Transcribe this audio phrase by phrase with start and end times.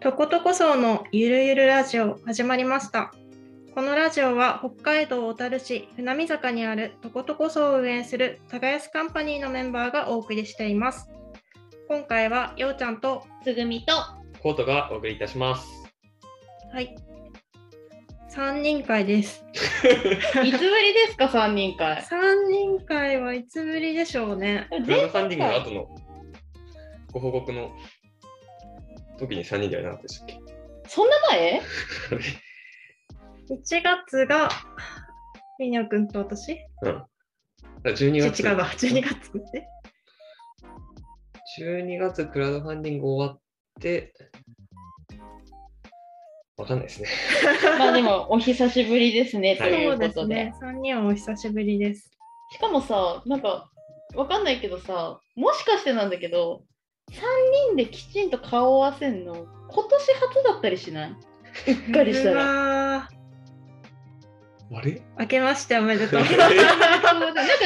[0.00, 3.12] とことこそうのゆるゆるラジオ始まりました。
[3.74, 11.10] このラジオは北海道小樽市船見坂にあるとことこそうを運営する耕すカンパニーのメンバーがお送りしています。
[11.88, 13.92] 今回はようちゃんと、つぐみと
[14.40, 15.66] コートがお送りいたします。
[16.72, 16.96] はい、
[18.30, 19.44] 3人会です。
[19.52, 24.68] いつぶりですか3人会？3人会はいつぶりでしょうね。
[24.70, 25.88] クラウドファンディングの後の
[27.12, 27.72] ご報告の
[29.18, 30.40] 時に3人ではなかったでしたっけ？
[30.88, 31.60] そんな前？
[33.50, 34.50] 1月が
[35.58, 36.52] みにょくんと私？
[36.82, 36.96] うん。
[36.96, 37.08] あ
[37.84, 38.42] 12月。
[38.42, 39.68] 違うわ、12月って
[41.60, 43.40] ？12月クラウドファンディング終わっ
[43.80, 44.12] て、
[46.56, 47.08] わかんないですね。
[47.78, 50.68] まあでもお久しぶりですねとはいいうそうことで,、ですね。
[50.68, 52.10] 3人はお久しぶりです。
[52.52, 53.70] しかもさなんか
[54.14, 56.64] わかんないけどさもしかしてなんだけど
[57.10, 57.14] 3
[57.68, 61.10] 人できちんと顔を合わせんの今年初だったりしない？
[61.10, 61.14] う
[61.90, 62.44] っかりしたら。
[62.44, 63.08] ら。
[64.70, 65.00] あれ？
[65.18, 66.20] 明けましておめでとう。
[66.20, 66.34] なんか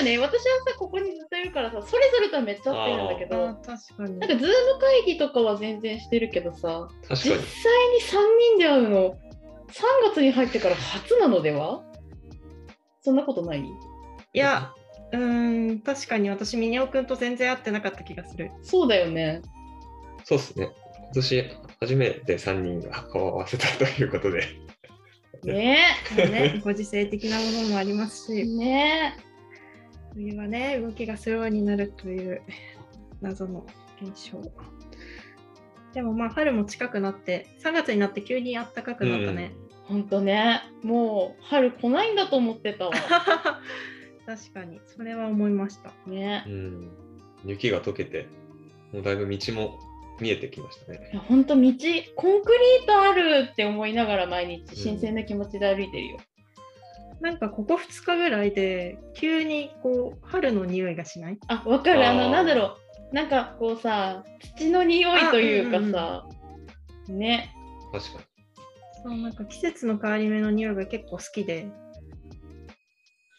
[0.03, 0.29] ね私は
[0.67, 4.31] さここにずっといるからさそれぞれとはめっちゃ会ってるんだけあど確かになん。
[4.31, 4.49] かズーム
[4.81, 7.43] 会議とかは全然してるけどさ実際にに。
[7.43, 7.47] 3
[8.57, 9.17] 人で会うの3
[10.15, 11.83] 月に入ってから初なのでは？
[13.01, 13.61] そんなことない？
[14.35, 14.73] いや、
[15.13, 18.51] うーん、確かに私、ミニオくんと全然会ってなかった気がする。
[18.63, 19.43] そうだよね。
[20.25, 20.71] そうですね。
[20.97, 24.47] 今年初めて3人が顔を合わせたということで。
[25.45, 25.79] ね
[26.17, 28.45] まあね、ご時世的なものもありますえ。
[28.45, 29.17] し、ね
[30.15, 32.43] 冬はね、動きがスローになるという
[33.21, 33.67] 謎の
[34.01, 34.41] 現象。
[35.93, 39.53] でもまあ、春も近くなって、3月になって急に暖かくなったね。
[39.55, 39.73] え。
[39.85, 40.63] ほんとね。
[40.83, 42.93] もう春来ないんだと思ってたわ。
[44.27, 45.93] 確かに、それは思いました。
[46.07, 46.51] ねう。
[46.51, 46.91] ん。
[47.45, 48.27] 雪が溶けて、
[48.93, 49.79] もうだいぶ道も
[50.21, 51.17] 見えてきましたねい。
[51.17, 56.19] やほんと道、コンクリートあるって思いながら毎日新鮮な気持ちで歩いてるよ。
[57.21, 61.39] なんかここ2日ぐらいで急にこう春の匂いがしない？
[61.47, 62.07] あ、わかる。
[62.07, 62.79] あの、なんだろ
[63.13, 63.15] う。
[63.15, 64.25] なんかこうさ、
[64.57, 66.27] 土の匂いというかさ、
[67.09, 67.55] ね。
[67.93, 68.25] 確かに。
[69.05, 71.67] そうなんか季節の変わり目の匂いが結構好きで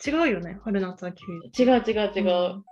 [0.06, 2.64] 違うよね春夏秋冬違う違う違う。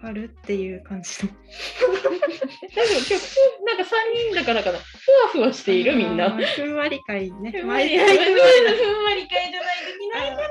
[0.00, 3.14] 春っていう感じの大丈夫今日
[3.66, 3.86] なんか3
[4.30, 4.78] 人だからかな。
[4.78, 6.30] ふわふわしているみんな。
[6.30, 10.42] ふんわり会ねふんわり会じゃないときないか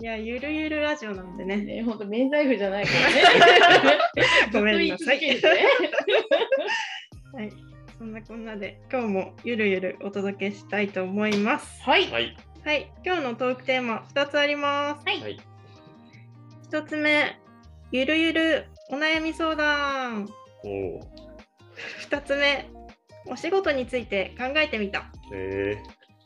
[0.00, 1.82] いやゆるゆるラジオなんでねらね。
[1.82, 3.98] ほんと免罪符じゃないからね。
[4.52, 5.18] ごめんなさい
[7.34, 7.52] はい
[7.98, 12.10] そんなこんなで今日もゆるゆるお届けしたいと思いますはい。
[12.10, 12.36] はい。
[12.64, 15.20] はい今日のトークテーマ2つありますはい。
[15.20, 15.40] はい。
[16.70, 17.36] 1つ目
[17.90, 20.28] ゆるゆるお悩み相談
[20.64, 21.00] おお。
[22.08, 22.70] 2つ目
[23.26, 25.76] お仕事について考えてみたえ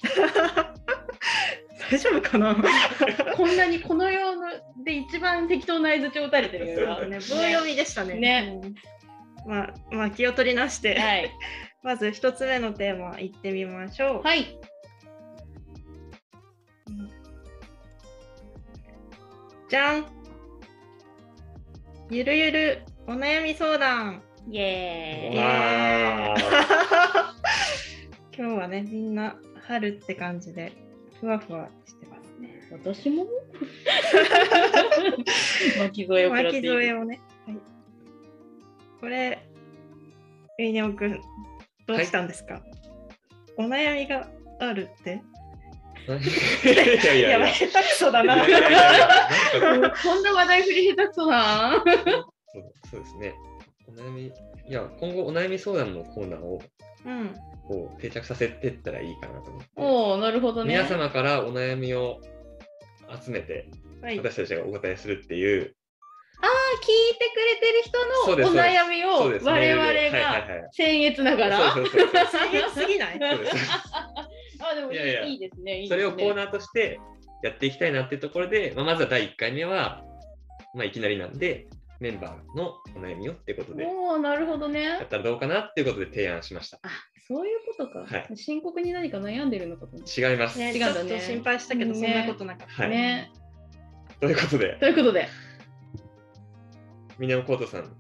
[1.91, 2.55] 大丈夫かな？
[3.35, 4.43] こんなにこの世の
[4.85, 6.67] で一番適当な相づちを打たれてる。
[7.09, 8.75] ね棒読みでしたねねうん
[9.51, 11.31] まあまあ気を取り直して、はい。
[11.83, 14.59] まず1つ目のテーマいってみましょう、はい。
[19.69, 20.07] じゃん。
[22.11, 24.23] ゆるゆるお悩み相談。
[24.49, 25.39] イエーイ。
[28.39, 30.73] 今日はねみんな春って感じで
[31.21, 32.61] ふわふわしてますね。
[32.71, 33.27] 私も？
[35.81, 36.67] 巻き添えを巻き。
[36.67, 37.21] 添えをね。
[37.47, 37.57] はい、
[39.01, 39.39] これ、
[40.59, 41.21] ウイネオくん、
[41.87, 42.63] どうしたんですか、
[43.57, 44.29] お悩みが
[44.61, 45.23] あるって？
[46.65, 47.53] いやいやいや。
[47.53, 48.37] 下手くそだな。
[48.37, 51.83] こんな話題振り下手くそな。
[52.53, 53.35] そうそうですね。
[53.89, 54.33] お悩み、い
[54.73, 56.63] や、今後お悩み相談のコーナーを
[57.05, 57.35] うん。
[57.67, 59.69] こう定着させていったらいいかなと思って。
[59.77, 60.75] おお、なるほどね。
[60.75, 62.21] 皆様からお悩みを
[63.25, 63.69] 集めて、
[64.03, 64.19] はい。
[64.19, 65.75] 私たちがお答えするっていう、
[66.43, 66.51] あー
[66.83, 71.73] 聞いてくれてる人のお悩みを我々が僭越ながら。
[71.75, 73.21] 僭越すぎない
[74.61, 75.81] あでもいいいやいやいいですね。
[75.81, 77.01] いいそれですねをコーナーとして
[77.43, 80.03] やっていきたいなっていうところで、まあ、まずは第1回目は、
[80.75, 81.69] まあ、いきなりなんで、
[82.01, 85.07] メンバーのお悩みをってことで、やおお、なるほどねっ。
[85.07, 86.79] たらどうかなっていうことで提案しました。
[86.83, 86.89] あ
[87.29, 88.01] そういうことか。
[88.01, 90.59] はい深刻に何か悩んでるのかと思っ違います。
[90.59, 92.83] ね、違うんだねちょっと心配したけど、ねそんなことなかった。
[92.83, 93.33] はいたね。
[94.21, 95.29] ということで、ということで、
[97.19, 97.96] ミネオコートさん、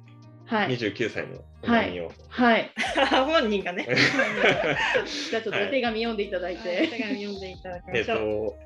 [0.46, 0.76] はい。
[0.76, 2.12] 29歳のお悩みを。
[2.28, 2.70] はい。
[3.26, 3.86] 本人がね。
[5.30, 6.88] じゃあちょっとはいお手紙読んでいただいはいて。
[6.88, 8.18] 手紙読んでいただきえっましょう。
[8.18, 8.56] と、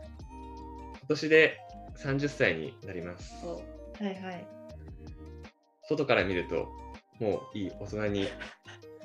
[1.00, 1.58] 今年で
[1.98, 3.44] 30歳になります。
[3.46, 3.60] は
[4.00, 4.46] いはい。
[5.88, 6.68] 外から見ると、
[7.18, 8.28] もういい大人に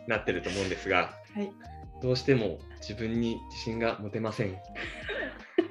[0.07, 1.49] なってると思うんですが、はい。
[2.01, 4.57] どうしても自分に自信が持てません。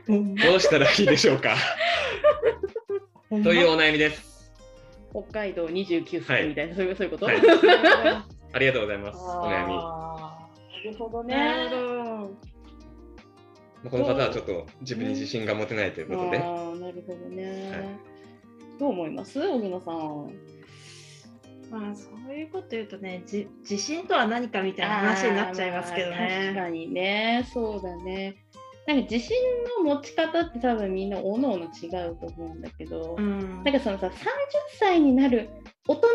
[0.08, 1.56] どうしたらいいでしょうか？
[3.42, 4.33] というお悩みです。
[5.14, 9.18] 北海道29歳みたいな、そういうそういうこと、はいな ありがとうございます。
[9.18, 9.74] お悩み。
[9.74, 10.38] な
[10.84, 11.68] るほどね。
[11.70, 12.30] るほど。
[13.84, 17.70] まあこの方はちょっと自分に自信が持てないということで、あーなるほどね。
[17.70, 18.14] はい
[18.78, 19.40] どう思います？
[19.40, 20.32] 荻野さん。
[21.70, 26.54] まあそういうこと言うとね、じ自信とは何かみたいな話になっちゃいますけどあーまあ確ね。
[26.60, 28.36] かにね、そうだね。
[28.86, 29.36] なんか自信
[29.78, 34.12] の持ち方って多分みんなおのおの違うと思うんだけど、うんなんかそのさ30
[34.78, 35.48] 歳になる
[35.88, 36.08] 大人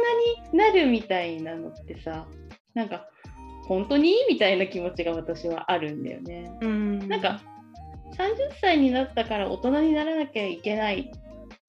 [0.51, 2.27] になるみたいなのってさ
[2.75, 3.07] なんか
[3.68, 6.51] 本当にみたいな気持ちが私はあるんだよね。
[6.62, 7.42] うんなんか
[8.18, 11.12] 30歳になったから大人にならなきゃいけない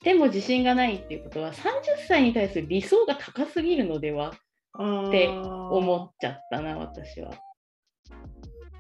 [0.03, 1.63] でも自信がないっていうことは30
[2.09, 7.33] 歳に対する理想が高すぎるのではって思っちゃったな私は。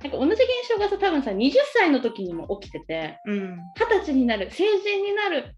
[0.02, 3.58] なんか同じ現象がさ多分さ20歳の時にも起きててうん。
[3.76, 5.54] 二十歳になる成人になる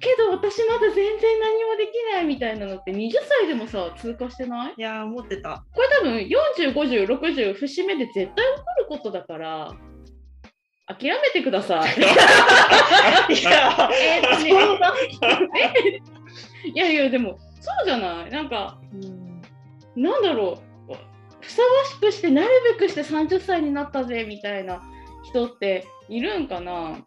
[0.00, 3.10] けど私まだ全然何もできないみたいなのって20
[3.40, 4.74] 歳でもさ通過してない？
[4.78, 5.64] いやー、思ってた。
[5.74, 6.16] これ多分
[6.72, 8.36] 405060節目で絶対起こ
[8.80, 9.72] ることだから
[10.88, 11.90] 諦めてください。
[13.32, 14.42] いや えーっと
[15.52, 15.74] ね
[16.64, 16.68] え？
[16.70, 18.30] いやいやでもそうじゃない？
[18.30, 19.42] なんかうん
[20.02, 20.71] なんだろう？
[21.42, 22.48] ふさわしくしてなる
[22.78, 24.80] べくして30歳になったぜみたいな
[25.24, 27.04] 人っているんかな？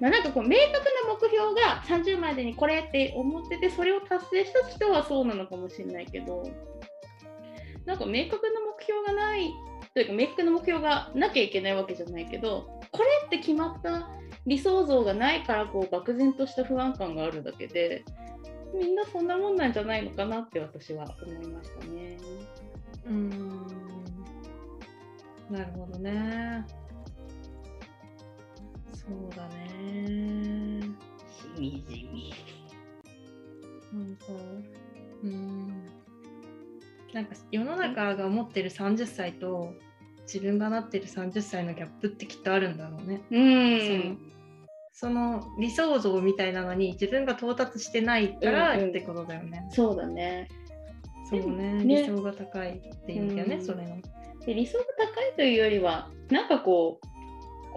[0.00, 6.42] まあ、なんかこう明確な目標が30までにこれって思っててそれを達成した人はそうなのかもしれないけど
[7.84, 9.50] なんか明確な目標がない
[9.94, 14.10] というか明確な目標がなきゃいけないわけじゃないけどこれって決まった
[14.46, 18.04] 理想像がないからこう漠然とした不安感があるだけで
[18.74, 22.16] みんなそんなもんなんじゃないのかなって私は思いましたね。
[23.06, 23.66] うん。
[25.50, 26.64] なるほどね。
[28.92, 30.82] そうだね。
[31.28, 32.32] しみじみ。
[33.92, 34.24] なんか、
[35.24, 35.68] うん。
[37.12, 39.74] なんか世の中が思ってる30歳と
[40.32, 43.22] 自分がなってる30歳のギャップってきっとあるんだろうね。
[43.30, 44.18] うん。
[44.92, 49.66] その理想像みたいなのに自分が到達してないからうんうんってことだよね。
[49.70, 50.46] そうだね。
[51.30, 52.02] そうねね。
[52.02, 53.64] 理想が高いっていうよね、うん。
[53.64, 53.96] それの。
[54.44, 57.06] で理想が高いというよりはなんかこう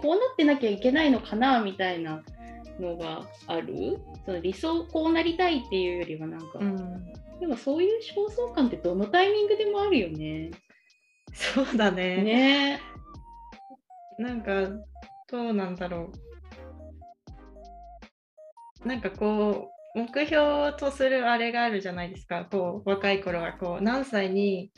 [0.02, 2.24] こうなってなきゃいけないのかなみたいな
[2.80, 4.00] のがある？
[4.26, 7.06] その理想こうなりたいっていうよりはなんか、うん、
[7.40, 10.52] でもそういう焦燥感ってどのタイミングでもあるよね。
[11.34, 12.24] そうだね。
[12.24, 12.82] ね。
[14.18, 14.70] なんか
[15.30, 16.12] どうなんだろ
[18.84, 18.88] う。
[18.88, 22.46] なんかこう目標とするあれがあるじゃないですか。
[22.50, 24.72] こう若い頃はこう何歳に、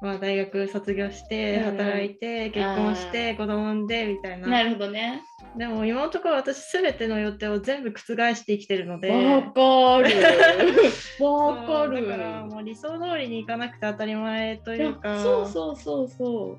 [0.00, 4.48] まあ、大学卒業して働いて、結婚して子供産んでみたいな。
[4.48, 5.22] なるほどね。
[5.56, 8.00] でも今のところ私すべての予定を全部覆
[8.34, 9.10] して生きてるので。
[9.10, 10.14] わかる。
[11.24, 12.08] わかる。
[12.08, 15.18] だからもう理想通りにいかなくて当たり前というか。
[15.20, 16.58] そうそうそうそ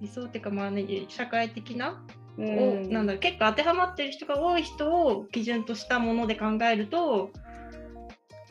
[0.00, 2.02] 理想っていうかまあね社会的な、
[2.40, 2.88] う。
[2.88, 7.30] をなんだ結構当てはまってる人が多い人を基準としたもので考えると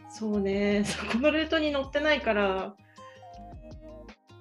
[0.09, 2.75] そうね そこのルートに乗ってないから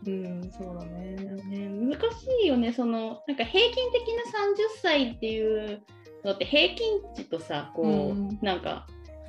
[0.07, 1.09] うんそうだね。
[1.49, 1.99] ね、難し
[2.45, 5.83] いよねそのなんか平均的な30歳っていう
[6.25, 8.39] のって平均値とさこう、うん。
[8.43, 8.87] なんか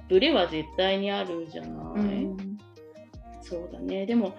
[0.10, 2.58] ブレは絶対にあるじゃない、うん。
[3.42, 4.06] そうだね。
[4.06, 4.36] でも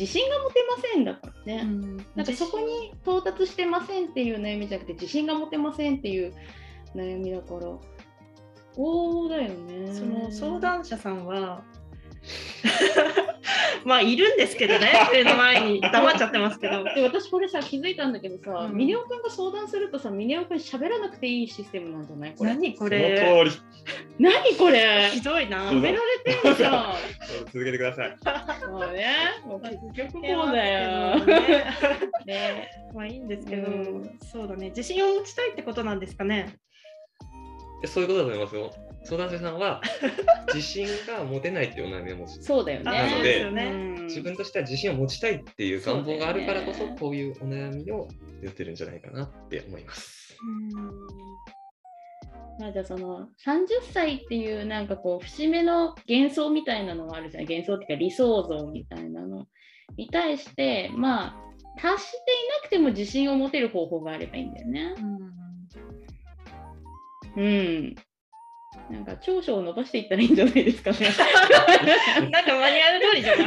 [0.00, 1.96] 自信が持てませんだからね、うん。
[2.16, 6.32] なんかそこに到達してませんっていう悩みじゃなくて自信が持てませんっていう
[6.94, 7.60] 悩みだから。
[8.72, 9.92] そうだよね。
[9.92, 11.62] その相談者さんは
[13.84, 16.84] まあいるんですけどね目の前に黙っちゃってますけど。
[16.94, 18.76] で私これさ気づいたんだけどさ、うん。
[18.76, 22.34] ミネオくんが相談するとさミネオくん喋らなくていいシステムなんじゃない？
[22.34, 22.50] これ。
[22.54, 23.62] 何こそれの通り。
[24.18, 25.08] 何これ？
[25.12, 25.70] ひどいな。
[25.70, 26.94] 褒められてんじゃん。
[27.52, 28.16] 続けてください。
[28.70, 29.06] もうね
[29.46, 31.16] もう結局こうこだよ。
[31.22, 31.64] うね
[32.26, 34.18] ねまあいいんですけど、うん。
[34.30, 34.68] そうだね。
[34.68, 36.54] 自信を持ちたいってことなんですかね。
[37.82, 38.70] えそういうことだと思いますよ。
[39.04, 39.80] 相談者さんは
[40.54, 42.42] 自信が持てないっていうお悩みを持つ。
[42.42, 48.08] そうだよねあそうですよねうん自分としては自信を持ちたいっていう願望があるからこそねこういうお悩みを
[48.42, 50.36] 言ってるんじゃないかなって思います。
[52.58, 59.46] まあじゃあその30歳っていうなんかこう節目の幻想みたいなのがあるじゃん幻想っていうか理想像みたいなの
[59.96, 61.36] に対してまあ
[61.80, 62.20] 達してい
[62.62, 64.94] なくても自信を持てる方法があればいいんだよね。
[67.36, 67.94] うん。
[68.90, 70.98] なんか長所を伸ばしていったらいいんじゃないですかね。
[72.30, 73.42] なんかマニュアル通りじゃな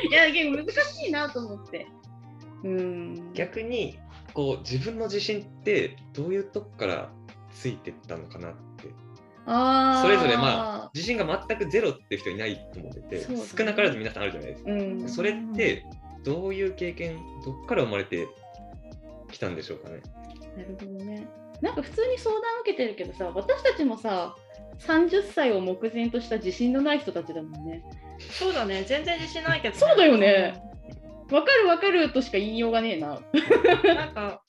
[0.00, 0.06] い？
[0.08, 1.86] いや、結構難しいなと思って。
[2.64, 3.32] うん。
[3.32, 3.98] 逆に
[4.34, 7.10] こう自分の自信ってどういうとこから
[7.50, 8.88] ついてったのかなって
[9.46, 15.08] あーそれぞれま自信が全くゼロっていう人いないと思ってて、ね少なからず皆さんあるじゃないですか、うん。
[15.08, 15.84] それって
[16.24, 18.28] どういう経験どっから生まれて
[19.30, 20.00] きたんでしょうかね
[20.56, 21.26] なるほどね。
[21.60, 24.36] なんか普通に相談受けてるけどさ、私たちもさ、
[24.78, 27.84] 30歳を目前とした自信のない人たちだもんね。
[28.30, 30.62] そうだね、全然自信ないけど、そうだよね。
[31.30, 33.18] わかるわかるとしか言いようがねえな。
[33.32, 34.42] うんなんか、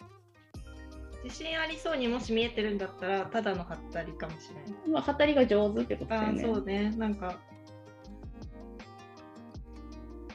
[1.23, 4.89] 自信ありそうにもし見えてるんだったら、ただのハったりかもしれない。
[4.89, 6.41] まあ、語りが上手ってことだよね。
[6.43, 7.39] そうね、なんか、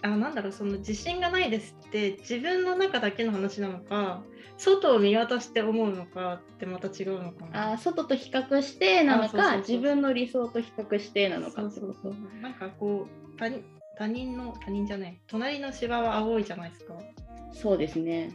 [0.01, 4.23] あなんだろう、その自信がないですって、自分の中だけの話なのか、
[4.59, 7.73] 外を見渡して思うのかってまた違うのかな。
[7.73, 13.65] あー外と比較してなのか自分の理想と比較してなのかそうそうそうなんかこう他人、
[13.97, 16.95] 他人の、他人じゃない、隣の芝は青いじゃないですか。
[17.53, 18.33] そうですね。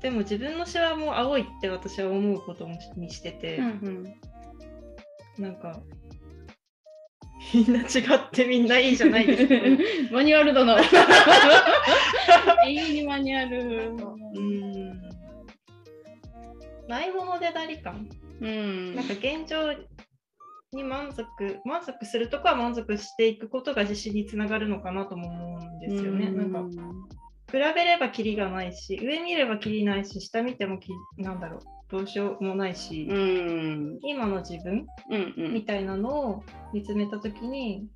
[0.00, 4.14] でも自分の芝も青いって私は思うことにしてて、うん
[5.38, 5.80] なんか、
[7.52, 9.54] みんな違ってみんないいじゃないですか。
[10.14, 10.76] マニュアルだな。
[12.66, 13.90] 永遠にマニュアル。
[13.90, 15.14] うん。
[16.88, 18.08] ないものでだり感。
[18.40, 19.72] うんなんか現状
[20.72, 26.30] に満足、満足するとこは満足していくことが自信につながるのかなとも思うんですよね。
[26.30, 26.64] なんか、
[27.50, 31.60] 比べればキリがないし、上見ればキリないし、下見てもきなんだろう、
[31.90, 37.86] どうしようもないし、うん今の自分うんうんみたいなのを見つめたときに、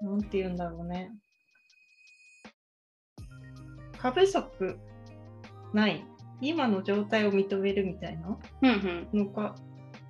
[0.00, 1.10] なんて言うんだろうね。
[3.98, 4.78] 過不足
[5.74, 6.04] ない、
[6.40, 8.38] 今の状態を認めるみたいな
[9.12, 9.54] のが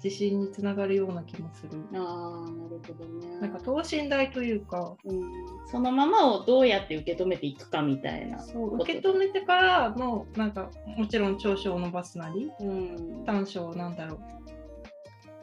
[0.02, 1.70] 自信につながるような気もする。
[1.94, 3.38] ああなるほどね。
[3.40, 5.30] なんか等身大というか、うん
[5.66, 8.38] そのままをどうやって受け止めていくかみたいな。
[8.40, 14.20] そう受け止めてからの、なんかもちろん長所を伸ばすなり、うん短所をなんだろう、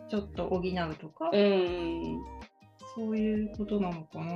[0.10, 2.20] ちょっと補うとか、うん
[2.96, 4.34] そういうことなのかな。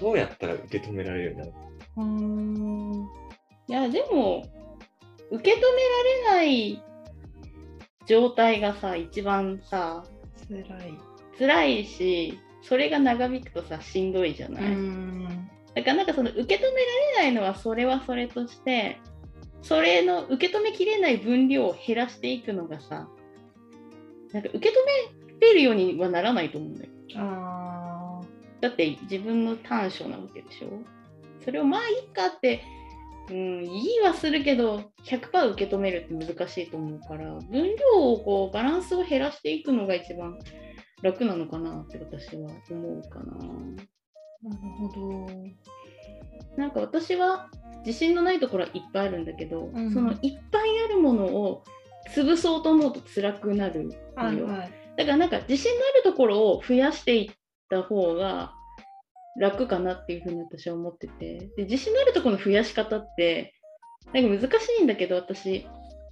[0.00, 1.52] どうやったら受け止められるようになる
[1.98, 3.26] う
[3.68, 4.44] いやでも
[5.30, 6.82] 受け止められない
[8.06, 10.04] 状態がさ一番さ
[10.48, 10.64] 辛い。
[11.38, 15.48] 辛いしそれが長引くとさしんどいじゃない、ん。
[15.74, 16.72] だからなんかその受け止められ
[17.18, 18.98] ないのはそれはそれとして
[19.62, 23.08] それの受け止めきれない分量を減らしていくのがさ
[24.32, 24.72] なんか受け止
[25.40, 28.20] めれるようにはならないと思うんだよあ
[28.60, 30.68] だって自分の短所なわけでしょ？
[31.44, 32.62] それをまあいいかって、
[33.28, 40.38] うん、言いはするけど100%受け止めるって難しいと思うから分量をこうバランスを減らしていくのが一番
[41.02, 43.24] 楽なのかなって私は思うかな。
[43.24, 43.76] ー
[44.42, 45.26] なるほど。
[46.56, 47.50] なんか私は
[47.84, 51.64] 自信のないところはいっぱいあるんだけど、うんそのいっぱいあるものを
[52.14, 54.46] 潰そうと思うと辛くなるのよ。
[54.46, 54.72] はい。
[54.96, 57.30] だからなんか自信のあるところを増やしていっ
[57.68, 58.54] た方が
[59.38, 61.50] 楽かなっていうふうに私は思ってて。
[61.56, 63.54] で自信のあるところの増やし方って
[64.12, 65.66] なんか難しいんだけど私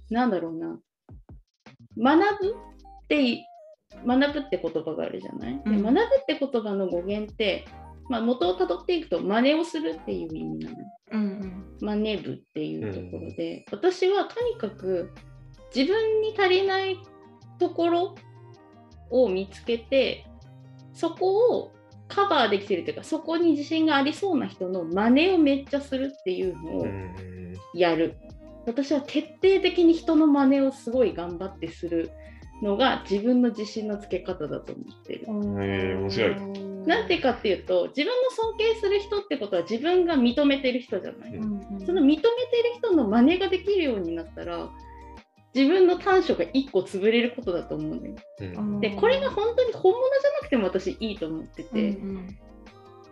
[0.09, 0.79] なんだろうな。
[1.97, 3.45] 学ぶって
[4.05, 5.83] 学ぶって言葉があるじゃない、でうん。
[5.83, 7.65] 学ぶって言葉の語源って、
[8.09, 10.77] まあ、元をたどっていくと真似をするっていう意味なの。
[11.13, 11.77] うん。
[11.79, 15.11] 真似部っていうところで、私はとにかく
[15.73, 16.97] 自分に足りない
[17.59, 18.15] ところ
[19.09, 20.25] を見つけて
[20.93, 21.74] そこを
[22.07, 27.13] カバーできてるというかそこに自信がありそうな人の真似をめっちゃするっていうのをうん
[27.73, 28.15] やる。
[28.65, 32.09] 私は徹底的に人の真似をすごい頑張ってする
[32.63, 35.25] のが自分の自信のつけ方だと思ってる。
[35.27, 36.35] 面白い
[36.85, 41.35] なんていうかっていうと自分の尊敬する人ってことは自分が認めてる人じゃない。
[41.35, 42.25] うんうんその認めてる
[42.77, 44.69] 人の真似ができるようになったら
[45.55, 48.15] 自分の短所が1個潰れることだと思うね。
[48.41, 48.79] うん。
[48.81, 52.37] でこれが本当に本物じゃなくても私いいと思ってて、うん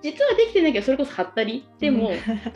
[0.04, 2.16] 実はできてないけどそれこそはったりでも、うん。
[2.20, 2.54] 人から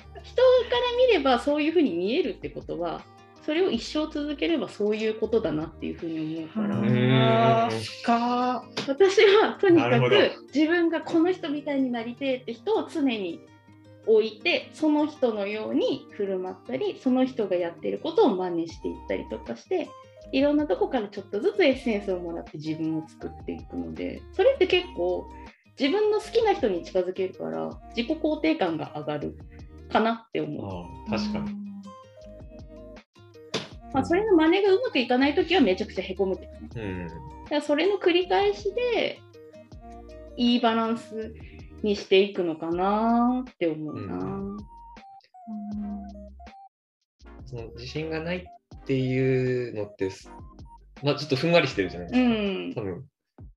[1.08, 3.06] 見ればそういうふうに見えるってことは
[3.44, 7.70] それを一生続ければそういうことだなっていうふうに思うから、うん。
[8.86, 13.40] 私はとにかく自分がこの人みたいになりてえって人を常に
[14.08, 19.90] 置いてその人のように振る舞ったりその人がやってることを真似していったりとかして
[20.32, 25.28] いろんなとこからちょっとずつエッセンスをもらって自分を作っていくのでそれって結構
[25.80, 29.38] 自分の好きな人に近づけるから自己肯定感が上がる
[29.92, 31.12] かなって思う。
[31.12, 31.56] ああ確かに。
[33.94, 36.70] まあ、それの真似がうまくいかないときはめちゃくちゃへこむけどね。
[36.76, 37.08] うん。
[37.08, 37.20] だか
[37.52, 39.20] らそれの繰り返しで
[40.36, 41.34] いいバランス
[41.84, 44.16] にしていくのかなって思うな。
[44.16, 44.58] う
[47.46, 50.30] その自信がないっていうのってす、
[51.04, 52.30] まあちょっとふんわりしてるじゃないですうか。
[52.30, 53.06] ん、多分、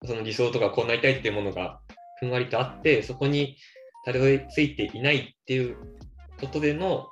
[0.07, 1.81] その理想とかこうなりたいっていうものが
[2.21, 3.57] ふんわりとあって、そこに
[4.05, 5.77] たどり着いていないっていう
[6.41, 7.09] ことでの、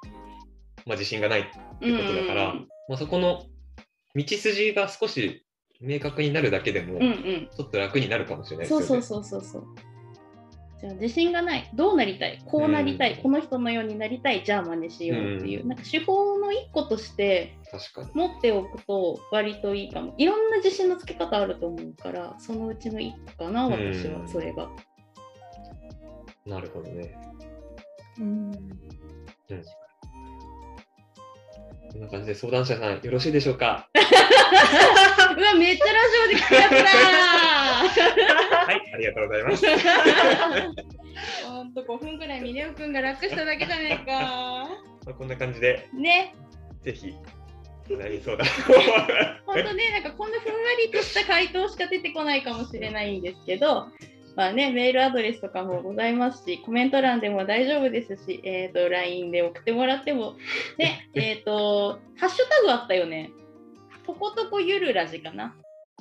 [0.86, 3.44] まあ、自信がないってことだから、うんまあ、そこの
[4.14, 5.44] 道筋が少し
[5.80, 8.86] 明確になるだけでも、うんうん、ちょっと楽になるかもしれないですよね。
[8.86, 9.87] そうそうそうそうそう。
[10.80, 13.22] じゃあ自信がない、どうなりたい、こうなりたい、うん。
[13.22, 15.68] この人のようになりたい、じゃあ真似しようっていう、うん。
[15.68, 18.10] なんか手法の一個として確かに。
[18.14, 20.14] 持っておくと割といいかも。
[20.18, 24.28] いろんな自信のつけ方あると思うから、そのうちの一個かな、私はうん。
[24.28, 24.70] それが。
[26.46, 27.14] なるほどね。
[28.20, 28.50] うん。
[28.52, 29.62] うん。
[31.90, 33.88] こんな感じで相談者さん、よろしいでしょうか？
[35.36, 38.47] うわ、めっちゃラジオで聞くやつだはい、
[38.92, 39.66] ありがとうございます。
[39.66, 39.78] ー
[41.48, 44.68] ほんと5分ぐらいミネオくんが楽しただけじゃねえか。
[45.04, 46.34] まあ、こんな感じで、ね、
[46.82, 47.14] ぜひ、
[47.90, 48.46] お悩み相談
[49.46, 53.88] ほんとね、なんかこんなふんわりとした回答しか出てこないかもしれないんですけど、
[54.36, 60.36] まあね、メールアドレスとかもございますし、コメント欄でも大丈夫ですし、えっ、と、LINE で送ってもらっても、
[60.76, 63.32] ね、 えっ、と、ハッシュタグあったよね。
[64.06, 65.56] とことこゆるラジかな。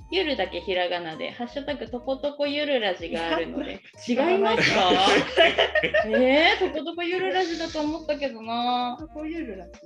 [0.09, 4.91] ゆるだけひらがなで、ハッシュタグとことこゆるラジがあるので、違いますか？
[6.07, 8.97] えー、とことこゆるラジだと思ったけどな。
[9.13, 9.81] こういうラジ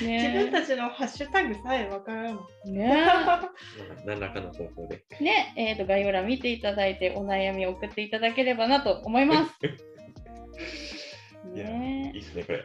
[0.00, 2.38] 自ね分たちのハッシュタグさえわからん。
[2.66, 3.06] ね
[4.04, 5.02] 何らかの方法で。
[5.20, 9.54] ね、えー、と概要欄見ていただいてお悩みを送っていただければなと思います。
[11.54, 12.64] いや、いねいですね、これ。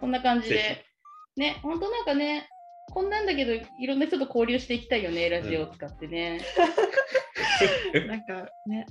[0.00, 0.84] こんな感じぜ
[1.36, 2.48] で、ね、本当なんかね、
[2.92, 6.40] こんなんだけど、いろんな人と交流していきたいよね、ラジオを使ってね。
[8.08, 8.86] なんかね、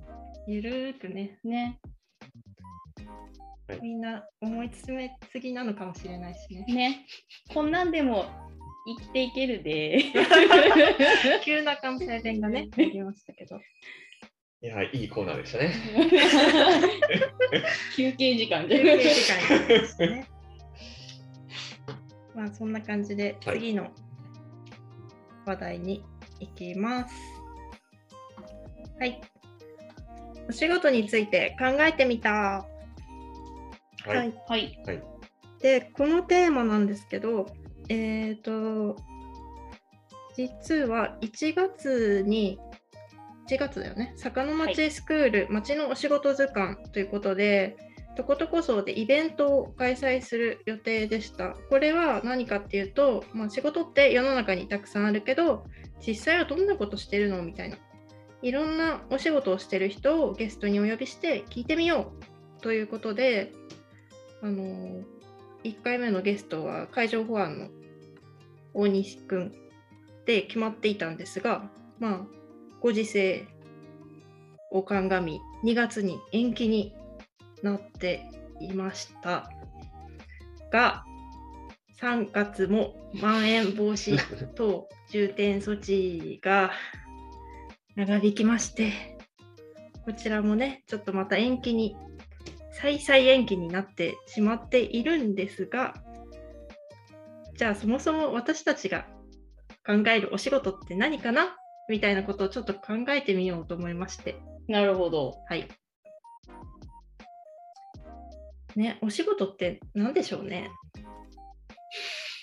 [0.48, 1.80] ゆるーくね、ね、
[3.82, 6.66] みんな思い詰めすぎなのかもしれないしね。
[6.74, 7.06] ね、
[7.54, 8.26] こんなんでも
[9.00, 10.04] 生きていけるで。
[11.44, 13.60] 急な関西弁がね、ありましたけど。
[14.62, 15.74] いや、いいコーナーでしたね。
[17.96, 20.35] 休憩時間じゃ休憩時間になりましたね。
[22.36, 23.92] まあそんな感じではい次の
[25.46, 26.04] 話題に
[26.40, 27.16] 行きます。
[29.00, 29.22] はい。
[30.48, 32.30] お仕事について考えてみた。
[32.32, 32.66] は
[34.06, 34.34] はいい。
[34.48, 34.80] はい。
[34.86, 35.04] はい。
[35.62, 37.48] で、このテーマなんですけど、
[37.90, 38.96] えっ、と、
[40.36, 42.60] 実は1月に、
[43.50, 47.78] 1月だよね、坂の町スクール、町のお仕事図鑑ということで、
[48.16, 51.56] とことこそでイベントを開催する予定でした。
[51.70, 55.66] これは何かっていうと、まあ、仕事って世の中にたくさんあるけど、
[56.06, 57.78] 実際はどんなことしてるのみたいな。
[58.42, 62.14] いろんなお仕事をしてる人をゲストにお呼びして聞いてみよ
[62.60, 63.52] うということで、
[64.42, 65.04] あの
[65.64, 67.70] 1回目のゲストは海上保安の
[68.74, 69.56] 大西くん
[70.26, 72.22] で決まっていたんですが、まあ、
[72.82, 73.48] ご時世
[74.72, 75.26] を鑑
[75.64, 76.94] み2月に延期に
[77.66, 78.30] なって
[78.62, 79.50] いました。
[80.72, 81.04] が
[82.02, 84.18] 3月もまん延防止
[84.54, 86.72] 等重点措置が
[87.96, 89.18] 長引きまして
[90.04, 91.96] こちらもねちょっとまた延期に
[92.74, 95.94] 再々延期になってしまっているんですが
[97.58, 99.08] じゃあそもそも私たちが
[99.86, 101.56] 考えるお仕事って何かな？
[101.88, 104.42] みたいなことをちょっと考えてみようと思いまして。
[104.68, 105.36] なるほど。
[105.48, 105.68] はい
[108.76, 110.70] ねお仕事って何でしょうね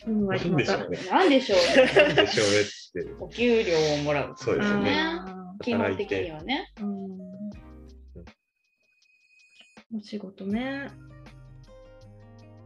[0.07, 1.13] うん割りまたなんでしょうね。
[1.15, 1.59] なんでしょう。
[2.07, 3.15] なんでしょうねって。
[3.21, 4.35] お給料をもらう。
[4.37, 4.97] そうですよね。
[4.99, 6.73] あ基本的にはね。
[6.81, 7.23] ーうん
[9.95, 10.89] お仕事ね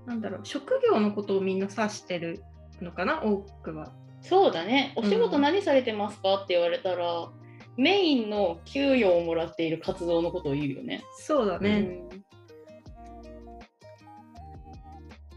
[0.06, 2.42] なんだろう職業のことをみんな指してる
[2.80, 3.22] のかな？
[3.22, 4.94] 多くはそうだね。
[4.96, 7.30] お仕事何されてますかって言われたら、
[7.76, 11.04] メインの給与をもらっている活動のことを言うよね。
[11.18, 12.25] そうだねうん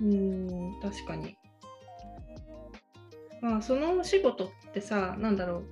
[0.02, 1.38] うん確かに。
[3.42, 5.64] まあそのお仕事ってさなんだろ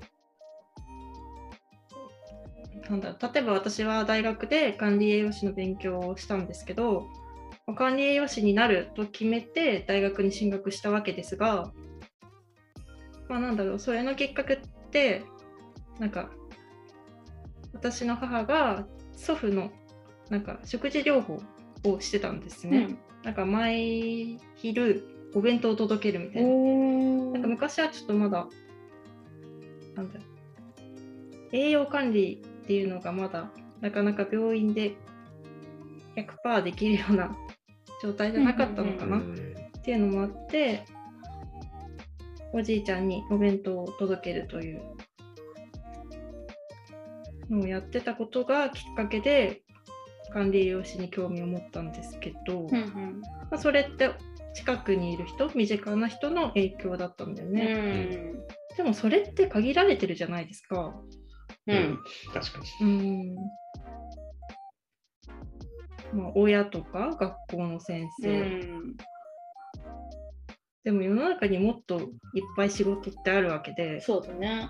[2.88, 2.90] う。
[2.90, 3.34] なんだろう。
[3.34, 7.08] 例えば私は大学で管理栄養士の勉強をしたんですけど
[7.76, 11.72] 管理栄養士になると決めて大学に進学したわけですが
[13.28, 13.80] まあなんだろう。
[13.80, 14.60] それのきっかけっ
[14.92, 15.24] て
[16.00, 16.30] なんか
[17.74, 19.72] 私の母が祖父の
[20.30, 21.40] なんか食事療法
[21.84, 22.96] をしてたんですね。
[23.24, 26.50] なんか毎昼お弁当を届けるみたいな。
[27.34, 28.48] なんか昔はちょっとまだ、
[29.96, 30.20] なんだ
[31.52, 33.52] 栄養管理っていうのがまだ
[33.82, 34.96] なかなか病院で
[36.16, 37.36] 100%できるような
[38.02, 39.22] 状態じゃなかったのかな、っ
[39.84, 40.86] ていうのもあって
[42.54, 44.82] おじいちゃんにお弁当を届けるという
[47.50, 49.62] のをやってたことがきっかけで
[50.32, 53.22] 管理栄養士に興味を持ったんですけど、うんうん。
[53.22, 54.12] まあ、それって
[54.54, 58.48] 近くにいる人身近な人の影響だったんだようね、ん。
[58.76, 60.96] でもそれって限られてるじゃないですか。
[61.68, 61.78] ううん。
[61.78, 62.00] ん、
[62.34, 62.88] 確かに。
[62.88, 63.36] うん。
[66.14, 68.96] まあ親とか学校の先う生、ん。
[70.84, 72.08] でも世の中にもっといっ
[72.56, 74.00] ぱい仕事ってあるわけで。
[74.02, 74.70] そうだね。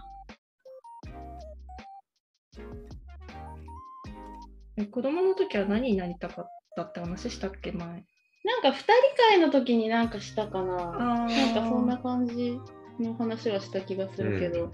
[4.85, 7.79] 子供の時は何になりたかったって話したっけ前？
[7.79, 8.93] なんか二人
[9.29, 10.75] 会の時になんかしたかな。
[10.93, 12.59] なんかそんな感じ
[12.99, 14.71] の話はした気がするけど、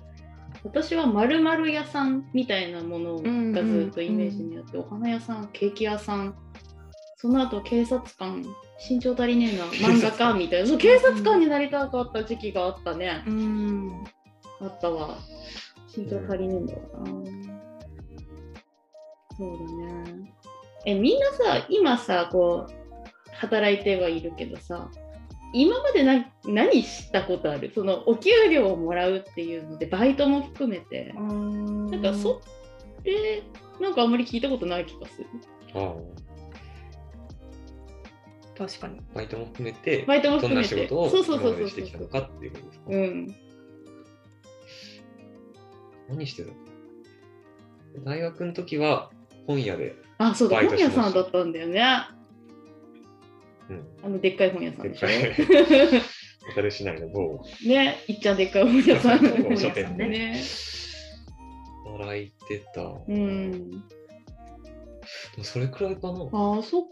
[0.64, 3.16] 私はまるまる屋さんみたいなもの
[3.52, 6.36] がずっとイメージにあって、お花屋さん、ケーキ屋さん、
[7.18, 8.46] その後警察官、
[8.88, 13.24] 身長足りねえな、漫画家みたいな、そう警察官になりたかった時期があったね。
[13.26, 14.04] うん
[14.62, 15.18] あったわ。
[15.96, 17.73] 身長足りねえんだわな。
[19.38, 19.64] そうだ
[20.04, 20.34] ね。
[20.86, 22.74] え、みんなさ、今さ、こう、
[23.32, 24.90] 働いてはいるけどさ、
[25.54, 27.72] 今までな何したことある？
[27.76, 31.14] そのお給料をもらうっていうので、バイトも含めて。
[31.14, 32.42] ななんかそ
[33.04, 33.44] れ、
[33.80, 35.28] なんかあんまり聞いたことない気がする。
[35.76, 35.94] ああ
[38.58, 40.88] 確かにバイトも含めて、バイトもどんな含めて。
[40.88, 42.86] 仕事をそうそうそうそうしてきたのかっていうことですか？
[42.90, 43.36] うん。
[46.10, 46.52] 何してた
[48.04, 49.12] 大学の時は
[49.48, 51.82] 本屋で、あ、そうだ、本屋さんだったんだよね。
[53.70, 55.08] うん、あの、でっかい本屋さんでしょ。
[56.50, 59.20] 小樽市内の某ね、いっちゃんでっかい本屋さん。
[59.44, 60.42] 某書店でね。
[61.86, 62.82] 働いてた。
[62.82, 63.84] うん。
[65.42, 66.20] それくらいかな。
[66.32, 66.90] ああ、そっか。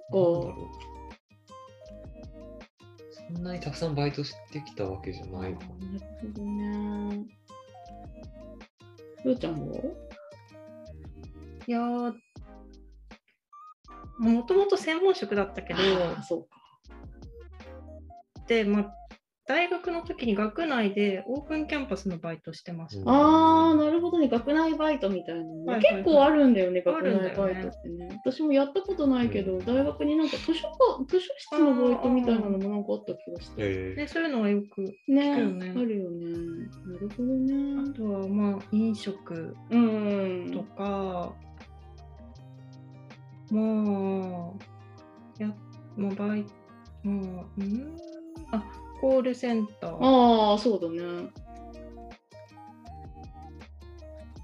[3.33, 7.25] そんなにたくさんバイトしてきたわけじゃないかなるほどね。
[9.23, 9.81] ふーちゃんも？
[11.67, 12.13] いやー
[14.21, 16.61] もともと専門職だったけどああ、そうか。
[18.47, 18.93] で、まあ、
[19.47, 23.01] 大学の時に学内でオープンキャンパスのバイトしてました。
[23.01, 24.29] うんああ、なるほどね。
[24.29, 28.21] 学内バイトみたいなのね、はいはいはい結構あるんだよね、あ学内バイトってね。
[28.23, 33.53] 私もやったことないけど、大学になんか図書館図書室のバイトみたいなのもなんかあった気がして。
[33.57, 36.25] えでそういうのはよく、ね聞くよねあるよね。
[36.85, 37.97] なるほどねあ。
[37.97, 40.65] とはまあ飲食うん。
[43.51, 45.53] とか、まあ、や、
[45.97, 46.45] まあ、バイ
[47.03, 47.97] まあ、うん
[48.51, 48.63] あ、
[48.99, 51.29] コールセンター、ああ、そうだね。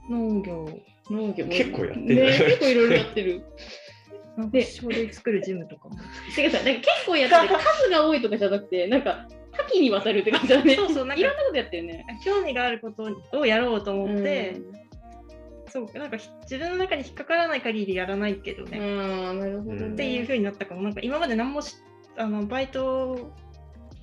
[0.10, 0.70] 農業、
[1.10, 2.38] 農業結構やってるね。
[2.38, 3.44] 結構いろいろやってる。
[4.52, 5.96] で書類作るジムとかも。
[6.36, 7.60] てかさ、なんか結構やってる。
[7.60, 10.76] 数が多いとかじゃなくて、なんか多岐にわたるって感じだね。
[10.76, 12.06] そうそうなんかいろんなことやってるね。
[12.24, 14.87] 興味があることをやろうと思って、うん
[15.68, 19.88] そうなんかひ自分の中に引っかからない限りやらないけどね、ああ、なるほど、ね。
[19.90, 20.82] っていう風になったかも。
[20.82, 21.76] なんか今まで何もし
[22.18, 23.32] あのバイト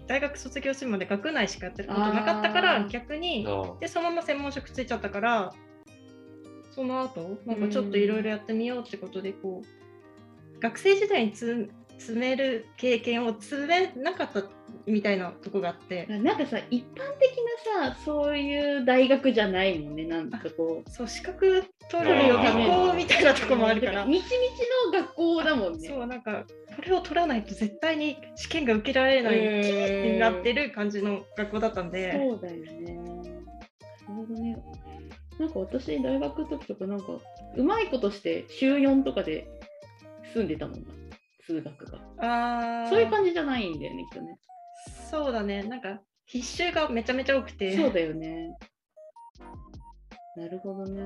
[0.07, 3.47] 大学卒業するまで学内しかやってることなかったから逆に
[3.81, 5.55] でそのまま専門職ついちゃったから
[6.71, 14.43] その後なんかちょっといろいろやってみようってことでこう学生時代につ詰める経験を詰めなかった
[14.87, 17.01] みたいなとこがあってなんかさ、一般的
[17.81, 20.91] なさ、そういう大学じゃないもんね、なんかこう。
[20.91, 24.33] そう資格取るよ学校みたいなとこもあるからみちみち
[24.87, 25.89] の学校だもんね。
[25.89, 26.45] そうなんか
[26.77, 32.95] これを取らないと絶対に試験が受けられないうんキーになってる感じの学校だったんでそうだよね。
[32.95, 34.57] なるほどね。
[35.39, 37.07] なんか私、大学の時とか、なんか、
[37.57, 39.49] うまいことして週4とかで
[40.33, 40.87] 住んでたもんな、
[41.45, 41.99] 通学が。
[42.19, 44.39] あーそういう感じじゃないんだよね、きっとね。
[45.11, 48.57] そうだねなんか必修がめちゃめちゃ多くてそうだよね。
[50.37, 51.01] なるほどね。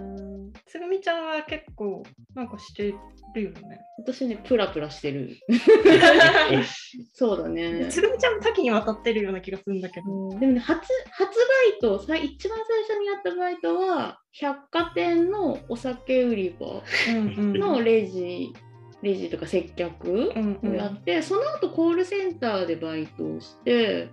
[0.66, 2.02] つぐみちゃんは結構
[2.34, 2.94] なんかして
[3.34, 5.36] るよね私ね、プラプラしてる。
[7.12, 7.88] そうだね。
[7.90, 11.34] つぐみちゃんも多岐にわたってるような気がするんだけど、うんでもね、初初バ
[11.76, 16.82] イト、さ一番最初にやったバイトは、百貨店のお酒売り場
[17.26, 18.54] のレジ、
[19.02, 20.72] レジとか接客うんうん。
[20.72, 24.10] をやって、その後コールセンターでバイトをして、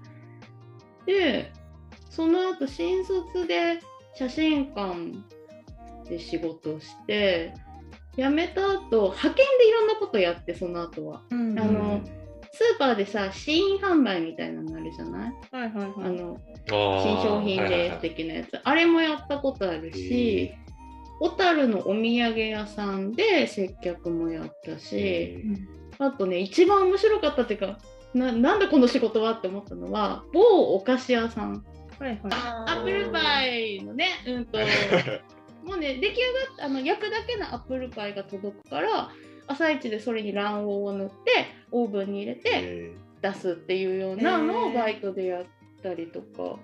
[1.06, 1.52] で、
[2.10, 3.80] その後新卒で
[4.16, 4.96] 写真館
[6.10, 7.54] で仕事をして、
[8.16, 8.82] 辞めた後、
[9.14, 11.22] 派遣でいろんなことやって、その後は。
[11.30, 11.60] うん。
[11.60, 12.02] あの
[12.58, 15.34] スーパーでさ試飲販売みたいなのあるじゃない？
[15.52, 15.94] はいはいはい。
[16.06, 16.40] あの
[16.72, 18.00] あ新商品ではいはいはい。
[18.00, 20.58] 的なやつ、あれもやったことあるしへ
[21.20, 25.44] 小樽のお土産屋さんで接客もやったし、へ
[25.98, 27.80] あとね一番面白かったっていうか
[28.14, 30.42] ななんだこの仕事はって思ったのは某
[30.76, 31.64] お菓子屋さん。
[32.00, 32.20] はいはい。
[32.24, 34.60] アップルパイのねうんと
[35.64, 39.12] もうね出来上がったあの焼くだけのアップルパイが届くから
[39.48, 41.14] 朝一でそれに卵黄を塗って
[41.72, 45.46] オーブンに入れてへ出すっていうようなのをバイトでやっ
[45.82, 46.60] たりとか、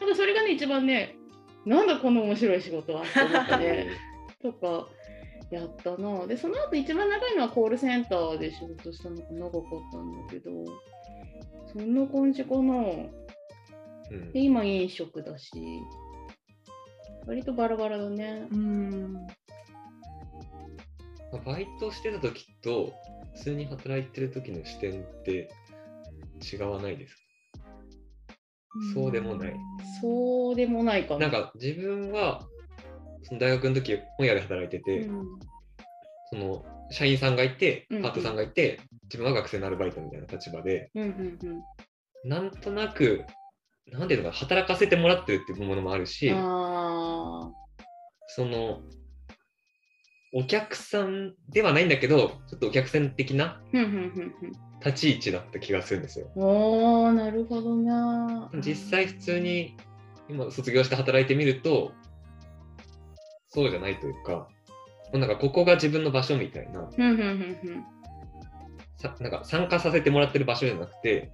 [0.00, 1.16] なんかそれがね一番ね
[1.66, 3.86] なんだこの面白い仕事はって思ってね。
[4.42, 4.88] とか
[5.50, 6.26] やったな。
[6.26, 10.50] でその後一番長いのはコールセンターで仕事したのが長かったんだけど
[11.72, 12.74] そんな感じかな。
[14.10, 14.32] うん。
[14.32, 15.50] で今飲食だし
[17.26, 18.46] 割とバラバラだね。
[18.52, 19.12] うん。
[21.32, 22.92] まあバイトしてた時と
[23.34, 25.50] 普通に働いてる時の視点って
[26.52, 27.23] 違わないですか？
[28.92, 29.56] そうでもない。
[30.00, 31.20] そうでもないかな。
[31.20, 32.46] なんか自分は
[33.22, 35.24] その大学の時本屋で働いてて、うん。
[36.30, 38.02] その社員さんがいてうんうん。
[38.02, 41.62] パートさんがいて、自分は学生のアルバイトみたいな立場でうんうんうん。
[42.28, 43.24] なんとなく
[43.92, 47.50] なんていうのかな働かせてもらってるっていうものもあるしあ
[48.28, 48.80] その
[50.36, 53.60] お客さんではないんだけどちょっとお客さん的な
[54.84, 56.28] 立ち位置だった気がするんですよ。
[56.34, 58.50] おーなるほどな。
[58.54, 59.76] 実際普通に
[60.28, 61.92] 今卒業して働いてみると
[63.48, 64.48] そうじゃないというか
[65.12, 66.88] なんかここが自分の場所みたいな
[68.96, 71.30] さなんか参加させてもらってる場所じゃなくて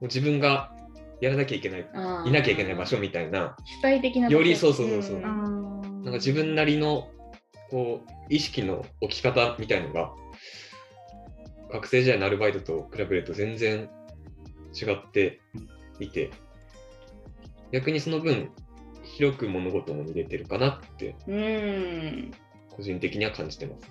[0.00, 0.72] もう自分が
[1.20, 1.90] やらなきゃいけない
[2.26, 5.16] いなきゃいけない場所みたいな主体的なよりそうそうそうそう。
[5.16, 5.24] うん。
[5.24, 7.10] あなんか自分なりの
[7.70, 10.12] こう意識の置き方みたいのが
[11.72, 13.88] 学生時代のアルバイトと比べると全然
[14.74, 15.40] 違って
[16.00, 16.30] いて
[17.72, 18.50] 逆にその分
[19.02, 22.30] 広く物事も見れてるかなってうん
[22.70, 23.90] 個人的には感じてます。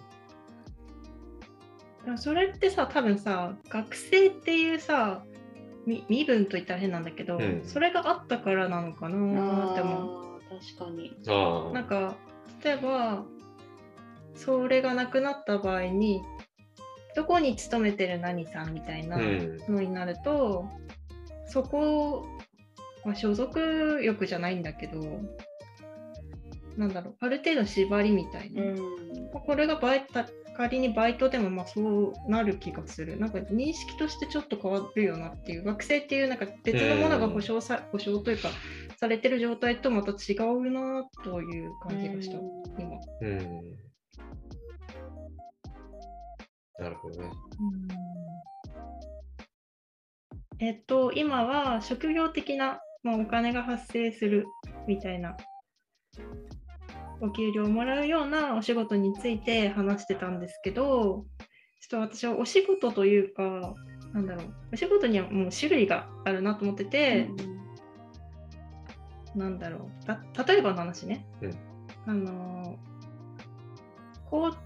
[2.13, 2.17] あ。
[2.17, 5.23] それってさ、多分さ、学生っていうさ、
[5.85, 10.41] み身分と言ったら変なんだけど、うんそれがあったからなのかなって思う。
[10.77, 12.15] 確かにあなんか
[12.63, 13.25] 例えば
[14.37, 16.21] それがなくなった場合に
[17.15, 19.57] どこに勤めてる何さんみたいなうん。
[19.67, 20.69] のになると、
[21.47, 22.27] そこ、
[23.03, 25.01] まあ、所属欲じゃないんだけど
[26.77, 28.75] なんだろうある程度縛りみたいな、うん。
[29.33, 30.23] まあこれがバイト
[30.55, 33.19] 仮にバイトでもまあそうなる気がする。
[33.19, 35.63] なんか認識としてちょっと変わるよなっていう。
[35.63, 38.49] 学生っていうなんか別のものが保障さ、保障というか
[38.97, 42.37] されてる状態とまた違うなという感じがした、
[42.79, 42.97] 今。
[43.21, 43.86] うん
[46.79, 47.29] なるほどね。
[50.59, 54.45] えっと、今は職業的な、まあ、お金が発生する
[54.87, 55.37] みたいな、
[57.21, 61.25] お給料をもらうようなお仕事について話してたんですけど、
[61.87, 63.75] ちょっと私はお仕事というか、
[64.13, 67.29] なんだろう、お仕事にはもう種類があるなと思ってて、
[69.35, 71.53] なんだろう、た例えばの話ね、うん。
[72.07, 72.79] あの
[74.29, 74.57] こう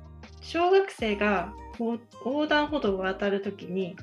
[0.42, 3.96] 小学生がこう横断歩道を渡るときに、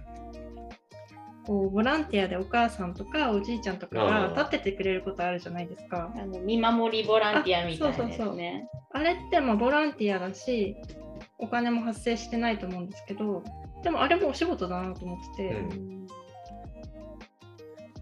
[1.47, 6.13] こうボランティアでお母さんとかおじいちゃんとかが立っててくれることあるじゃないですか。
[6.15, 8.69] あの見守りボランティアみたいなやつあそうそうそうね。
[8.93, 10.77] あれってまあボランティアだし、
[11.39, 13.43] お金も発生してないと思うんですけど、
[13.83, 16.07] でもあれもお仕事だなと思ってて、うん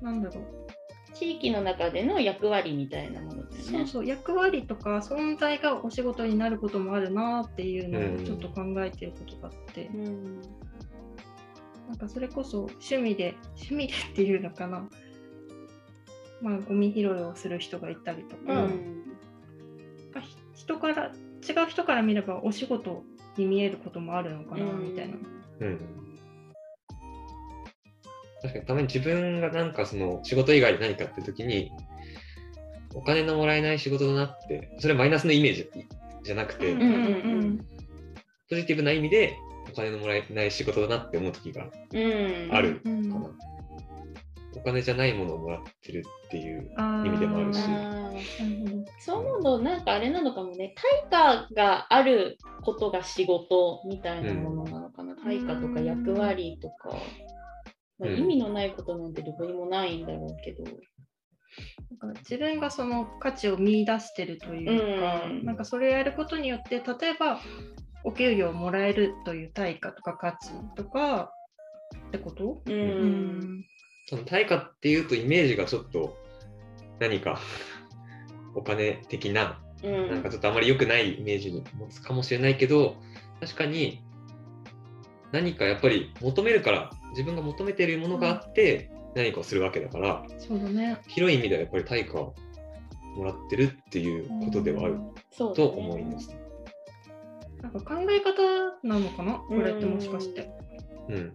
[0.03, 0.66] なんだろう。
[1.19, 3.63] 地域の中での役割みたいなものだよね。
[3.63, 10.43] そうそう役割とか存在がお仕事になることもあるなっていうのをちょっと考えてることがあって、うん。
[11.89, 14.89] なんかそれこそ趣味で趣味でっていうのかな。
[16.43, 18.57] まあゴミ拾いをする人がいたりとうか、ん。
[20.13, 21.13] まあひ人から
[21.49, 23.05] 違う人から見ればお仕事
[23.37, 25.17] に見えることもあるのかなみたいな。
[25.61, 26.06] うん
[28.47, 31.73] 確かにたまに自分がなんかその仕事以外で何かって時に
[32.95, 35.71] お金のもらえない仕事だなってそれはマイナスのイメージ
[36.23, 36.95] じゃなくて、うんうんう
[37.45, 37.59] ん。
[38.49, 39.37] ポジティブな意味で
[39.71, 42.49] お金のもらえない仕事だなって思う時がうん。
[42.53, 43.17] あるかうんな、
[44.57, 46.71] お金じゃないものをもらってるっていう
[47.05, 47.61] 意味でもあるし。
[49.01, 50.75] そう思うとなんかあれなのかもね。
[51.11, 56.97] 対価があることが仕事みたいなものなのかな、対価とか役割とか、
[57.99, 58.19] まあ、うん。
[58.19, 60.65] 意味のないことなんてどこにもないんだろうけど、
[62.01, 65.45] なんか自分がその価値を見出してるというか、うん。
[65.45, 67.41] なんかそれをやることによって例えば
[68.05, 71.33] お給料をもらえるという対価とか価値とか
[72.13, 72.63] てこと？
[72.67, 72.71] う。
[72.71, 73.65] うんん。
[74.07, 76.17] その対価っていうとイメージがちょっと
[77.01, 77.41] 何か
[78.55, 80.11] お金的なうん。
[80.11, 82.97] なんかちょっとあまり良くないイメージに持つかもしれないけど
[83.41, 84.03] 確かに
[85.33, 90.99] 何かやっぱり求めるから自分が求めているものがあって何かをするわけだからそうだね。
[91.09, 92.35] 広い意味ではやっぱり対価を
[93.17, 94.99] もらってるっていうことではある
[95.55, 96.37] と思います。
[97.63, 99.35] なんか考え方なのかな？
[99.49, 100.51] これってもしかして。
[101.09, 101.33] うん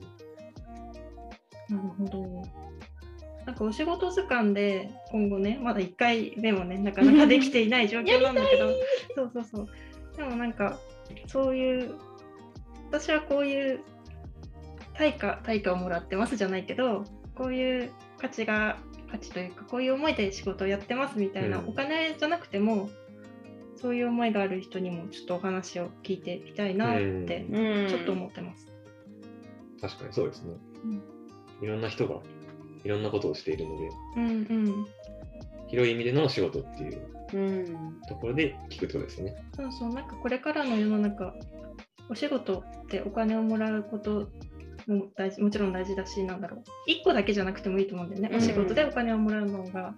[1.69, 2.43] なるほど。
[3.45, 8.69] なんかお仕事図鑑で今後ね、まだ1回目もね、なかなかできていない状況なんだけど、
[9.15, 9.67] そうそうそう。
[10.15, 10.77] でもなんか、
[11.27, 11.95] そういう、
[12.91, 13.80] 私はこういう
[14.93, 18.77] 対価、対価をもらってますじゃないけど、こういう価値が、
[19.10, 22.89] 価値というか、こういう思いで仕事をやってますみたいな、うんお金じゃなくても、
[23.77, 27.01] そういう思いがある人にもちょっとお話を聞いてみたいなって、
[27.49, 28.67] うんちょっと思ってます。
[29.80, 30.88] 確かにそうですねう
[31.63, 31.65] ん。
[31.65, 32.19] いろんな人が
[32.84, 34.30] いろんなことをしているのでうんう
[34.69, 34.88] ん。
[35.69, 37.01] 広い意味での仕事っていう
[37.34, 39.36] うんところで聞くってことですね。
[39.56, 41.34] そうそう、なんかこれからの世の中、
[42.12, 44.30] お仕事ってお金をもらうこと
[44.86, 48.30] も大事もちろん大事だし、なんだろう、1個だけじゃなくてもいいと思うんだよね。
[48.34, 49.95] うんお仕事でお金をもらうのが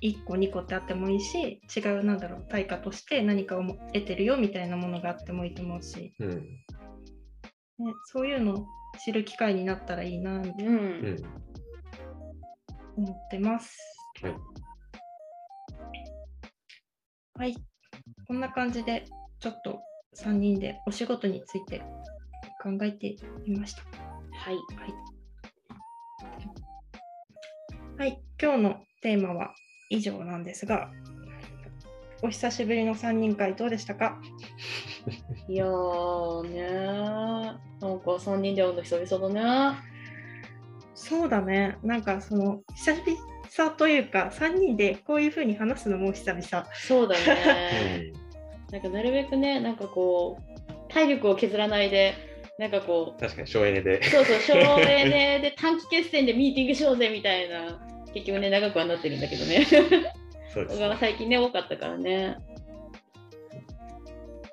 [0.00, 6.30] 1個、2個ってあってもいいし、違う、なんだろう、対価として何かをも得てるよみたいなものがあってもいいと思うし、うん。
[6.30, 8.66] ね、そういうのを
[9.04, 10.50] 知る機会になったらいいなって。
[12.96, 13.76] 思ってます。
[14.22, 14.36] はい。
[17.34, 17.56] はい、
[18.28, 19.04] こんな感じで
[19.40, 19.80] ちょっと
[20.16, 21.80] 3人でお仕事について
[22.62, 23.82] 考えてみました。
[23.82, 24.54] はい。
[24.54, 24.60] は
[27.98, 29.54] い、はい、今日のテーマは
[29.90, 30.90] 以上なんですが、
[32.22, 34.18] お久しぶりの3人会どうでしたか？
[35.48, 37.56] いやーねー。
[37.80, 39.78] なんか3人で会うの久々だね。
[40.94, 46.66] そうだね、なんかその久々というか、3人でこういうふうに話すのも久々。
[46.72, 48.12] そうだね
[48.72, 52.14] なんかなるべくねなんかこう体力を削らないで
[52.58, 54.02] なんかこう確かに省エネで。
[54.02, 57.78] そうそう、省エネ で短期決戦でミーティングしようぜみたいな、
[58.14, 59.66] 結局ね、長くはなってるんだけどね。
[60.54, 62.38] そうです、が最近ね、多かったからね。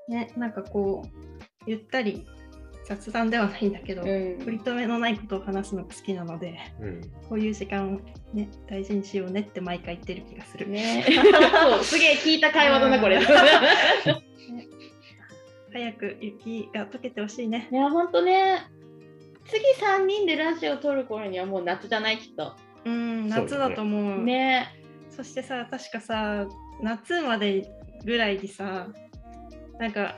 [0.10, 2.28] ね、なんかこう、ゆったり
[2.86, 7.02] 雑談ではないんだけど、うん取り留めのないことを話すのが好きなので、うん。
[7.30, 8.00] こういう時間を
[8.34, 10.67] ね、大事にしようねって毎回言ってる気がする。
[10.69, 13.22] ね そう、すげえ聞いた会話だな、これ。
[13.22, 13.26] い
[15.72, 17.67] 早く雪が溶けてほしいね。
[17.72, 18.67] や、ほんとね、
[19.46, 22.56] 次3人でラジオ撮る頃にはもう夏じゃない、きっと。
[22.86, 24.24] うん、夏だと思う。
[24.24, 24.67] ね。
[25.10, 26.48] そしてさ、確かさ、
[26.82, 27.65] 夏まで
[28.04, 28.88] ぐらいにさ、
[29.80, 30.17] なんか、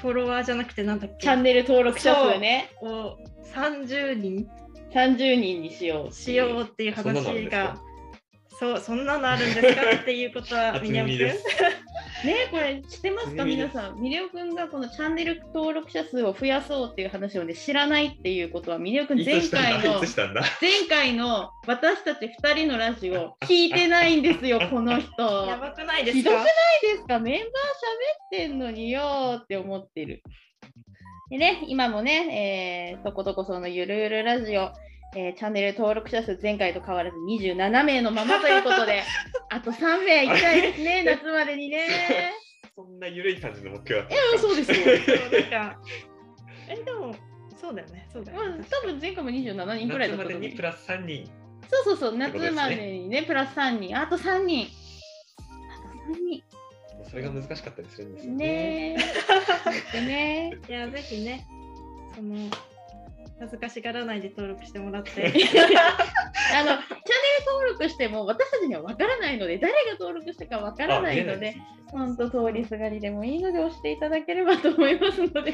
[0.00, 1.24] フォロワーじゃなくてなんだっけ？
[1.24, 3.18] チャンネル登録者数ね、を
[3.54, 4.48] 30人
[4.92, 6.12] ？30人にしよう。
[6.12, 7.78] しようっていう話が、
[8.58, 11.16] そう、そんなのあるんですかっていうことは、 初みにゃんくん？
[12.26, 13.44] ねこれ知ってますか？
[13.44, 14.00] 皆さん。
[14.00, 25.46] ミレオくんがこのチャンネル登録者数を増やそうっていう話をね知らないっていうことはミレオくんい前つしたんだ回の前回の私たち2人のラジオ聞いてないんですよ この人。
[25.46, 26.50] やばくないですひどくなかい
[26.82, 27.18] ですか？
[27.20, 27.48] メンバー喋っ
[28.32, 30.22] てんのによーって思ってる。
[31.30, 34.72] でね、今もね、えー、とことこそのゆるゆるラジオ、
[35.16, 39.02] えーチャンネル登録者数前回と変わらず27名のままということで、
[39.50, 42.32] あと3名いきたいですね、夏までにね。
[42.76, 43.70] そんな緩い感じの？
[43.72, 44.76] 目標だったえ、そうですよ。
[44.76, 45.80] そうなんか、
[46.68, 47.14] え、でも、
[47.60, 48.64] そうだよね、そうだまあよね。
[48.70, 51.28] 多分前回も27人くらいだったと思うでにプラス3人。
[51.70, 54.68] そうそうそう、夏までにね、プラス3人、あと3人。
[54.68, 56.42] あと3人。
[57.10, 58.96] それが難しかったりするんですよね。
[58.96, 58.96] ね
[60.06, 60.56] ね。
[60.68, 61.46] いや、ぜひね、
[62.14, 62.36] その、
[63.40, 65.10] 恥ずかしがらないで登録してもらって。
[65.22, 66.80] あのチャンネル
[67.46, 71.56] 登録しても私たちには分からないので誰が登録したか分からないので
[71.90, 75.52] 本当通りすがりでもいいので押していただければと思いますので。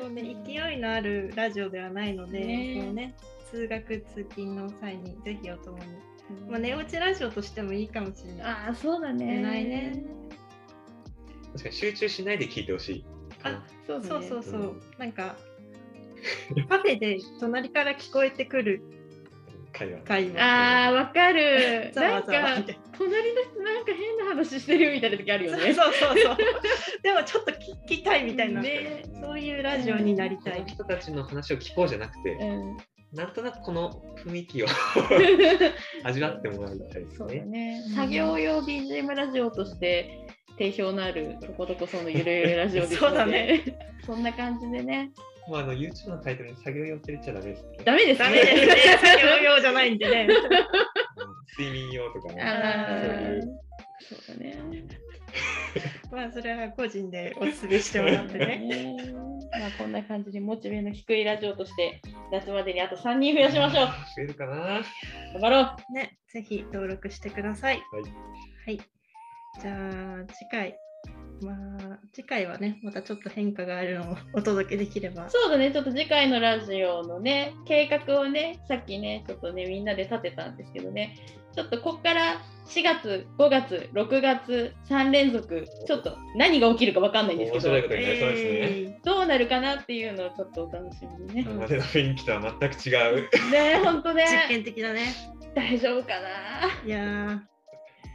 [0.00, 3.14] そうね、勢いのあるラジオではないので、ねこのね、
[3.50, 5.84] 通学、通勤の際にぜひお供に。
[6.48, 8.42] まあ、寝落ちラジオとしてもいいかもしれない。
[8.42, 9.40] ああそうだね。
[9.40, 10.02] ないね。
[11.52, 13.04] 確かに集中しないで聞いてほしい。
[13.44, 14.08] あそうだね。
[14.08, 14.80] そうそうそう、うん。
[14.98, 15.36] なんか、
[16.68, 18.82] カフェで隣から聞こえてくる
[19.76, 19.98] 会話。
[20.00, 20.86] 会話。
[20.88, 21.92] あー分かる。
[21.94, 22.32] なんか
[22.96, 25.74] 隣の人なんか変な話してるみたいな時あるよね。
[25.74, 26.36] そうそうそう。
[27.02, 29.04] でもちょっと聞きたいみたいな、ね。
[29.22, 30.60] そういうラジオになりたい。
[30.60, 30.66] この。
[30.66, 32.76] 人たちの話を聞こうじゃなくて、うん。
[33.12, 34.66] なんとなくこの雰囲気を
[36.04, 37.40] 味わってもらいたいですそうだね。
[37.44, 37.94] ねうん。
[37.94, 43.06] 作業用 BGM ラジオとして定評のあるとことこそのゆるゆるラジオですので。
[43.08, 43.62] そうだね。
[44.06, 45.12] そんな感じでね
[45.48, 47.78] まあ、あの YouTube のタイトルに作業用って言っちゃダメですね。
[47.84, 48.76] ダメですダメですね。
[49.00, 50.28] 作業用じゃないんでね。
[50.30, 50.86] うん
[51.58, 52.42] 睡眠用とかね。
[52.42, 53.60] あそうーいう
[54.26, 54.86] そうだね。
[56.10, 58.46] まあそれは個人でお勧めしてもらってね。
[58.58, 58.96] ね
[59.58, 63.86] まあこんな感じでモチベの低いラジオとして夏までにあと3人増やしましょう。
[63.86, 64.84] 増えるかな頑
[65.40, 65.92] 張ろう。
[65.92, 67.82] ね、ぜひ登録してください。
[67.92, 68.76] はい。
[68.76, 68.90] はい。
[69.60, 70.85] じゃあ次回。
[71.40, 75.28] まあ次回はね、またちょっと変化があるのを お届けできれば。
[75.28, 81.16] そうだね、ちょっと次回のラジオのね、計画をね、さっきね、ちょっとね、みんなで立てたんですけどね、
[81.54, 88.50] ちょっとこっから4月、5月、6月、3連続、ちょっと何が起きるか分かんないんですけど面白いこ、とになりそうですね。
[88.50, 91.42] えどうなるかなっていうのをちょっとお楽しみにね。
[91.42, 93.52] 今までの雰囲気とは全く違う。
[93.52, 95.14] ねほんとねー、実験的だね。
[95.54, 96.84] 大丈夫かな。
[96.84, 97.40] いやー、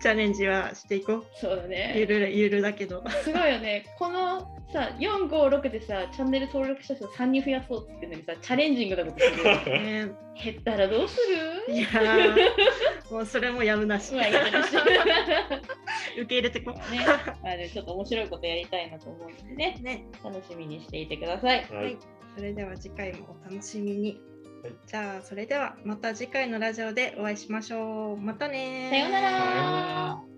[0.01, 1.25] チャレンジはしていこう。
[1.33, 2.05] そうだゆね。
[2.07, 3.03] るゆるだけど。
[3.23, 3.85] すごいよね。
[3.99, 4.39] この
[4.73, 9.43] さ、4、5、6でさ、チャンネル登録者数3人増やそうって言ってるのにさ、チャレンジングなことする。
[9.43, 10.11] ね、
[10.43, 11.17] 減ったらどうす
[11.67, 11.73] る？
[11.73, 14.13] いやー、もうそれもやむなし。
[14.15, 14.75] まあなし
[16.17, 16.79] 受け入れてこね、
[17.43, 19.83] まあね、ちょっと面白いことやりたいなと思うのでね、う。
[19.83, 21.65] ね、楽しみにしていてください。
[21.69, 21.97] ははいい。
[22.35, 24.19] それでは次回もお楽しみに。
[24.64, 24.76] はい。
[24.86, 28.18] じゃあ、それではまた次回のラジオでお会いしましょう。
[28.18, 28.89] またねー。
[28.89, 29.30] さようなら。
[29.30, 29.84] さような
[30.26, 30.30] ら